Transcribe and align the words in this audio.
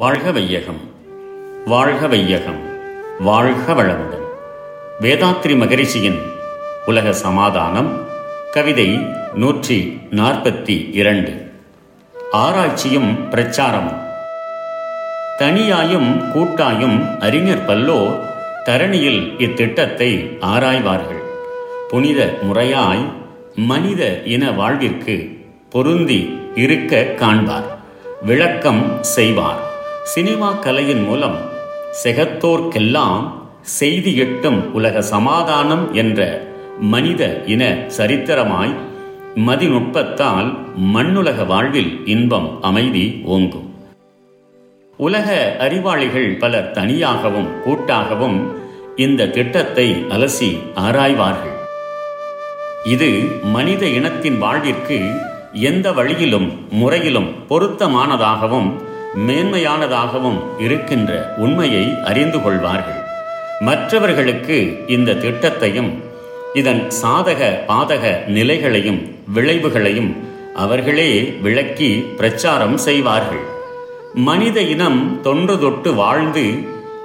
வாழ்க 0.00 0.30
வையகம் 0.30 0.80
வாழ்க 1.66 2.06
வையகம் 2.06 2.60
வாழ்க 3.20 3.72
வளமுடன் 3.72 4.26
வேதாத்ரி 5.00 5.56
மகரிஷியின் 5.56 6.18
உலக 6.86 7.12
சமாதானம் 7.12 8.06
கவிதை 8.50 9.06
நூற்றி 9.34 10.00
நாற்பத்தி 10.10 10.94
இரண்டு. 10.94 11.50
ஆராய்ச்சியும் 12.30 13.30
பிரச்சாரமும். 13.30 13.98
தனியாயும் 15.38 16.24
கூட்டாயும் 16.34 17.18
அறிஞர் 17.18 17.66
பல்லோ 17.66 18.18
தரணியில் 18.64 19.34
இத்திட்டத்தை 19.38 20.36
ஆராய்வார்கள். 20.40 21.22
புனித 21.88 22.38
முறையாய் 22.42 23.12
மனித 23.54 24.22
இன 24.22 24.52
வாழ்விற்கு 24.52 25.38
பொருந்தி 25.70 26.38
இருக்க 26.54 27.06
காண்பார் 27.16 27.70
விளக்கம் 28.22 28.98
செய்வார். 29.00 29.66
சினிமா 30.12 30.48
கலையின் 30.64 31.02
மூலம் 31.04 31.38
செகத்தோர்க்கெல்லாம் 32.02 33.24
செய்தி 33.78 34.12
எட்டும் 34.16 34.72
உலக 34.72 35.02
சமாதானம் 35.02 35.94
என்ற 35.94 36.20
மனித 36.92 37.42
இன 37.44 37.62
சரித்திரமாய் 37.86 38.72
மதிநுட்பத்தால் 39.48 40.48
மண்ணுலக 40.94 41.44
வாழ்வில் 41.44 41.92
இன்பம் 42.14 42.48
அமைதி 42.62 43.04
ஓங்கும். 43.24 43.68
உலக 44.96 45.56
அறிவாளிகள் 45.58 46.30
பலர் 46.36 46.70
தனியாகவும் 46.70 47.50
கூட்டாகவும் 47.64 48.38
இந்த 48.96 49.30
திட்டத்தை 49.36 49.88
அலசி 50.08 50.50
ஆராய்வார்கள். 50.74 51.56
இது 52.84 53.10
மனித 53.56 53.86
இனத்தின் 53.86 54.38
வாழ்விற்கு 54.38 54.98
எந்த 55.52 55.92
வழியிலும் 55.92 56.48
முறையிலும் 56.70 57.32
பொருத்தமானதாகவும் 57.48 58.70
மேன்மையானதாகவும் 59.26 60.40
இருக்கின்ற 60.58 61.34
உண்மையை 61.36 61.84
அறிந்து 62.04 62.42
கொள்வார்கள். 62.42 63.00
மற்றவர்களுக்கு 63.60 64.58
இந்த 64.86 65.12
திட்டத்தையும் 65.12 65.90
இதன் 66.54 66.82
சாதக 67.02 67.40
பாதக 67.68 68.04
நிலைகளையும் 68.26 69.00
விளைவுகளையும் 69.34 70.10
அவர்களே 70.54 71.10
விளக்கி 71.42 71.90
பிரச்சாரம் 72.16 72.76
செய்வார்கள். 72.76 73.44
மனித 74.14 74.60
இனம் 74.60 75.00
தொன்று 75.22 75.58
தொட்டு 75.58 75.94
வாழ்ந்து 75.94 76.44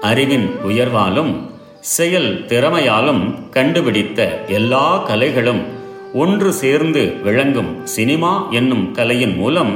அறிவின் 0.00 0.46
உயர்வாலும் 0.66 1.32
செயல் 1.80 2.44
திறமையாலும் 2.48 3.22
கண்டுபிடித்த 3.50 4.20
எல்லா 4.48 4.86
கலைகளும் 5.08 5.62
ஒன்று 6.14 6.52
சேர்ந்து 6.52 7.02
விளங்கும் 7.22 7.86
சினிமா 7.86 8.32
என்னும் 8.50 8.92
கலையின் 8.92 9.36
மூலம் 9.36 9.74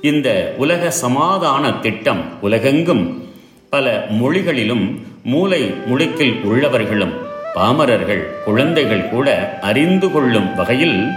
இந்த 0.00 0.54
உலக 0.56 0.90
சமாதான 0.90 1.72
திட்டம் 1.72 2.24
உலகெங்கும் 2.40 3.22
பல 3.68 4.06
மொழிகளிலும் 4.10 5.00
மூளை 5.24 5.74
முடுக்கில் 5.86 6.40
உள்ளவர்களும் 6.44 7.12
பாமரர்கள் 7.54 8.22
குழந்தைகள் 8.44 9.08
கூட 9.08 9.58
அறிந்து 9.60 10.10
கொள்ளும் 10.10 10.54
வகையில் 10.54 11.08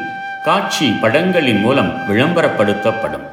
காட்சி 0.43 0.89
படங்களின் 1.01 1.59
மூலம் 1.59 1.91
விளம்பரப்படுத்தப்படும். 2.09 3.23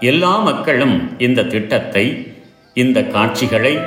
எல்லா 0.00 0.38
மக்களும் 0.38 1.14
இந்த 1.18 1.42
திட்டத்தை 1.42 2.34
இந்த 2.74 3.04
காட்சிகளை 3.04 3.78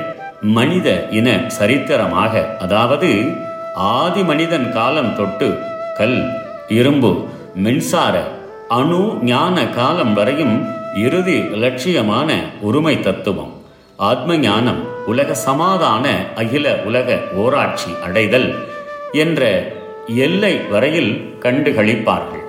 மனித 0.41 1.07
இன 1.09 1.41
சரித்திரமாக 1.59 2.57
அதாவது 2.57 3.35
ஆதி 3.75 4.23
மனிதன் 4.23 4.71
காலம் 4.71 5.15
தொட்டு 5.15 5.59
கல் 5.97 6.29
இரும்பு 6.67 7.27
மின்சார 7.55 8.23
அணு 8.67 9.17
ஞான 9.21 9.67
காலம் 9.67 10.13
வரையும் 10.13 10.82
இறுதி 10.95 11.39
லட்சியமான 11.39 12.33
உரிமை 12.61 12.99
தத்துவம் 12.99 13.53
ஆத்ம 13.97 14.37
ஞானம் 14.37 15.05
உலக 15.05 15.33
சமாதான 15.33 16.25
அகில 16.35 16.81
உலக 16.85 17.19
ஓராட்சி 17.37 18.01
அடைதல் 18.03 18.55
என்ற 19.11 19.71
எல்லை 20.07 20.57
வரையில் 20.57 21.35
கண்டுகளிப்பார்கள். 21.39 22.43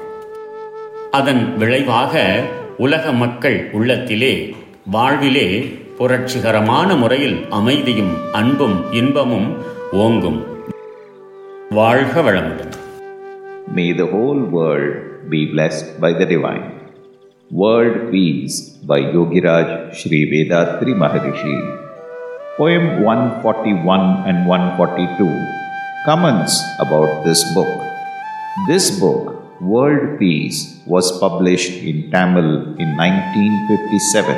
அதன் 1.10 1.56
விளைவாக 1.56 2.42
உலக 2.76 3.12
மக்கள் 3.12 3.68
உள்ளத்திலே 3.72 4.54
வாழ்விலே 4.84 5.78
புரட்சிகரமான 5.98 6.96
முறையில் 6.96 7.46
அமைதியும் 7.50 8.32
அன்பும் 8.32 8.92
இன்பமும் 8.92 9.56
ஓங்கும். 9.92 10.46
வாழ்க 11.70 12.20
வளமுடன். 12.20 12.72
May 13.74 13.98
the 13.98 14.04
whole 14.04 14.50
world 14.50 14.94
be 15.30 15.48
blessed 15.56 16.02
by 16.02 16.12
the 16.18 16.26
divine. 16.26 16.73
World 17.54 18.10
Peace 18.10 18.74
by 18.82 19.14
Yogiraj 19.14 19.94
Sri 19.94 20.26
Vedatri 20.26 20.90
Maharishi. 20.90 21.54
Poem 22.58 23.04
141 23.06 24.26
and 24.26 24.42
142 24.42 25.22
comments 26.02 26.58
about 26.82 27.22
this 27.22 27.46
book. 27.54 27.70
This 28.66 28.98
book, 28.98 29.38
World 29.62 30.18
Peace, 30.18 30.82
was 30.84 31.14
published 31.22 31.78
in 31.78 32.10
Tamil 32.10 32.74
in 32.74 32.90
1957. 32.98 34.34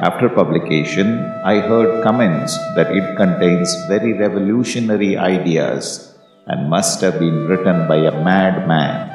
After 0.00 0.32
publication, 0.32 1.20
I 1.44 1.60
heard 1.60 2.00
comments 2.00 2.56
that 2.80 2.96
it 2.96 3.12
contains 3.20 3.76
very 3.92 4.16
revolutionary 4.16 5.18
ideas 5.18 6.16
and 6.48 6.72
must 6.72 7.04
have 7.04 7.20
been 7.20 7.44
written 7.44 7.84
by 7.86 8.00
a 8.08 8.24
madman, 8.24 9.11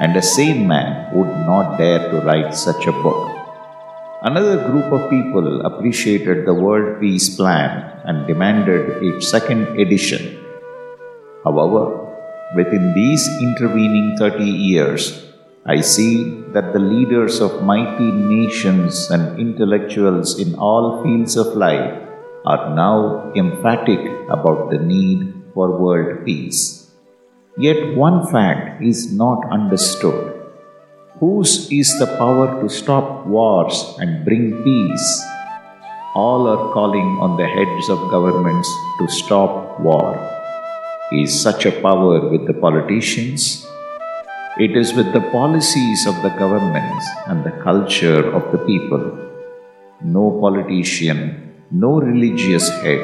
and 0.00 0.16
a 0.16 0.22
sane 0.22 0.66
man 0.66 1.14
would 1.14 1.32
not 1.50 1.76
dare 1.78 2.10
to 2.10 2.20
write 2.20 2.54
such 2.54 2.86
a 2.86 2.92
book. 2.92 3.34
Another 4.22 4.56
group 4.68 4.92
of 4.92 5.10
people 5.10 5.62
appreciated 5.62 6.44
the 6.44 6.54
World 6.54 7.00
Peace 7.00 7.36
Plan 7.36 7.70
and 8.04 8.26
demanded 8.26 9.02
its 9.02 9.28
second 9.28 9.78
edition. 9.78 10.44
However, 11.44 11.84
within 12.56 12.94
these 12.94 13.24
intervening 13.40 14.16
30 14.18 14.44
years, 14.44 15.24
I 15.64 15.82
see 15.82 16.42
that 16.54 16.72
the 16.72 16.78
leaders 16.78 17.40
of 17.40 17.62
mighty 17.62 18.10
nations 18.10 19.10
and 19.10 19.38
intellectuals 19.38 20.38
in 20.40 20.54
all 20.54 21.02
fields 21.02 21.36
of 21.36 21.54
life 21.54 22.08
are 22.46 22.74
now 22.74 23.32
emphatic 23.36 24.00
about 24.30 24.70
the 24.70 24.78
need 24.78 25.34
for 25.54 25.78
world 25.78 26.24
peace. 26.24 26.87
Yet 27.58 27.96
one 27.96 28.24
fact 28.30 28.80
is 28.84 29.12
not 29.12 29.50
understood. 29.50 30.46
Whose 31.18 31.66
is 31.72 31.90
the 31.98 32.06
power 32.06 32.62
to 32.62 32.68
stop 32.68 33.26
wars 33.26 33.96
and 33.98 34.24
bring 34.24 34.62
peace? 34.62 35.22
All 36.14 36.46
are 36.46 36.72
calling 36.72 37.18
on 37.18 37.36
the 37.36 37.48
heads 37.48 37.88
of 37.88 38.12
governments 38.12 38.70
to 39.00 39.08
stop 39.08 39.80
war. 39.80 40.14
Is 41.10 41.34
such 41.34 41.66
a 41.66 41.72
power 41.82 42.30
with 42.30 42.46
the 42.46 42.54
politicians? 42.54 43.66
It 44.60 44.76
is 44.76 44.94
with 44.94 45.12
the 45.12 45.26
policies 45.32 46.06
of 46.06 46.14
the 46.22 46.30
governments 46.38 47.06
and 47.26 47.42
the 47.42 47.58
culture 47.66 48.22
of 48.38 48.52
the 48.52 48.62
people. 48.70 49.02
No 50.00 50.38
politician, 50.40 51.56
no 51.72 51.98
religious 51.98 52.68
head, 52.86 53.02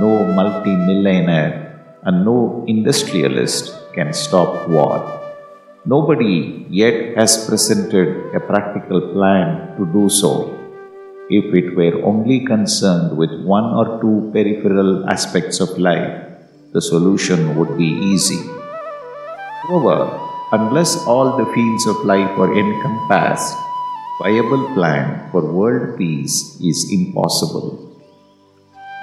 no 0.00 0.24
multi-millionaire, 0.24 2.00
and 2.02 2.24
no 2.24 2.64
industrialist 2.66 3.76
can 3.94 4.12
stop 4.12 4.68
war. 4.68 4.98
Nobody 5.84 6.66
yet 6.68 7.16
has 7.16 7.46
presented 7.46 8.34
a 8.34 8.40
practical 8.40 9.00
plan 9.12 9.76
to 9.76 9.86
do 9.92 10.08
so. 10.08 10.56
If 11.30 11.54
it 11.54 11.74
were 11.74 12.04
only 12.04 12.44
concerned 12.44 13.16
with 13.16 13.30
one 13.44 13.64
or 13.64 14.00
two 14.00 14.30
peripheral 14.34 15.08
aspects 15.08 15.60
of 15.60 15.78
life, 15.78 16.30
the 16.72 16.82
solution 16.82 17.56
would 17.56 17.78
be 17.78 17.90
easy. 18.12 18.42
However, 19.66 20.10
unless 20.52 20.96
all 21.06 21.38
the 21.38 21.50
fields 21.54 21.86
of 21.86 22.04
life 22.04 22.34
are 22.38 22.52
encompassed, 22.52 23.56
viable 24.20 24.74
plan 24.74 25.30
for 25.30 25.52
world 25.52 25.96
peace 25.96 26.58
is 26.60 26.92
impossible. 26.92 27.89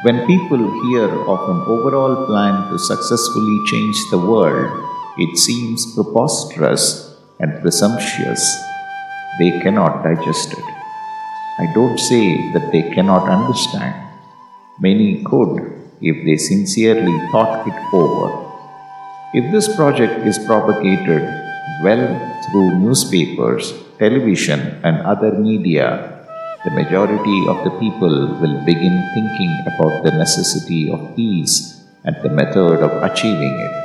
When 0.04 0.28
people 0.28 0.60
hear 0.84 1.10
of 1.10 1.50
an 1.50 1.62
overall 1.66 2.28
plan 2.28 2.70
to 2.70 2.78
successfully 2.78 3.60
change 3.66 3.98
the 4.12 4.20
world, 4.20 4.70
it 5.18 5.36
seems 5.40 5.96
preposterous 5.96 7.18
and 7.40 7.60
presumptuous. 7.62 8.44
They 9.40 9.50
cannot 9.60 10.04
digest 10.04 10.54
it. 10.54 10.64
I 11.58 11.74
don't 11.74 11.98
say 11.98 12.52
that 12.54 12.72
they 12.72 12.84
cannot 12.94 13.28
understand. 13.28 13.96
Many 14.80 15.24
could 15.24 15.66
if 16.00 16.24
they 16.24 16.38
sincerely 16.38 17.18
thought 17.32 17.68
it 17.68 17.74
over. 17.92 18.54
If 19.34 19.52
this 19.52 19.76
project 19.76 20.28
is 20.28 20.38
propagated 20.38 21.26
well 21.82 22.06
through 22.46 22.78
newspapers, 22.78 23.74
television, 23.98 24.80
and 24.84 25.02
other 25.08 25.32
media, 25.32 26.17
the 26.68 26.84
majority 26.84 27.40
of 27.48 27.64
the 27.64 27.72
people 27.80 28.16
will 28.40 28.58
begin 28.68 28.96
thinking 29.16 29.52
about 29.72 30.04
the 30.04 30.12
necessity 30.12 30.92
of 30.92 31.16
peace 31.16 31.80
and 32.04 32.16
the 32.24 32.34
method 32.40 32.84
of 32.88 32.92
achieving 33.08 33.56
it. 33.68 33.76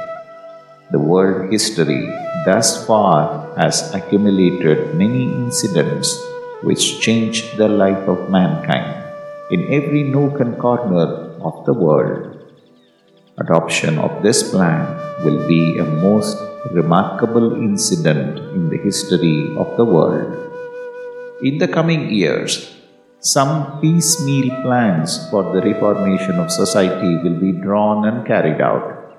The 0.91 0.99
world 0.99 1.53
history 1.53 2.03
thus 2.45 2.85
far 2.85 3.55
has 3.57 3.95
accumulated 3.95 4.97
many 4.97 5.23
incidents 5.31 6.11
which 6.65 6.99
changed 6.99 7.57
the 7.57 7.69
life 7.69 8.09
of 8.09 8.29
mankind 8.31 8.91
in 9.53 9.73
every 9.79 10.03
nook 10.03 10.41
and 10.41 10.59
corner 10.59 11.07
of 11.39 11.65
the 11.65 11.79
world. 11.87 12.35
Adoption 13.39 13.97
of 13.97 14.25
this 14.25 14.43
plan 14.51 14.83
will 15.23 15.47
be 15.47 15.79
a 15.79 15.85
most 15.85 16.37
remarkable 16.73 17.55
incident 17.63 18.39
in 18.57 18.71
the 18.71 18.83
history 18.89 19.55
of 19.57 19.71
the 19.77 19.85
world. 19.85 20.52
In 21.44 21.58
the 21.58 21.68
coming 21.68 22.10
years, 22.10 22.74
some 23.20 23.80
piecemeal 23.82 24.50
plans 24.62 25.30
for 25.30 25.44
the 25.54 25.62
reformation 25.62 26.40
of 26.40 26.52
society 26.52 27.18
will 27.24 27.40
be 27.40 27.52
drawn 27.52 28.08
and 28.08 28.26
carried 28.26 28.62
out. 28.62 29.18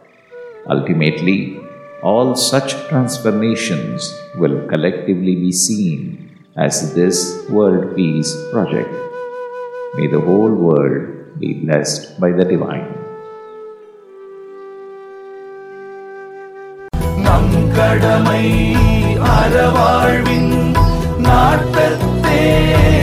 Ultimately, 0.68 1.60
all 2.02 2.34
such 2.36 2.74
transformations 2.88 4.14
will 4.36 4.66
collectively 4.68 5.34
be 5.34 5.52
seen 5.52 6.00
as 6.56 6.94
this 6.94 7.46
World 7.50 7.96
Peace 7.96 8.32
Project. 8.52 8.92
May 9.96 10.06
the 10.06 10.20
whole 10.20 10.54
world 10.54 11.40
be 11.40 11.54
blessed 11.64 12.20
by 12.20 12.30
the 12.32 12.44
Divine. 12.44 12.88
நம் 17.24 17.54
கடமை 17.76 18.44
அறவாழ்வின் 19.36 20.31
yeah. 22.53 23.02